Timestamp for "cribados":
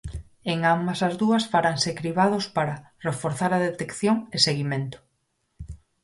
1.99-2.45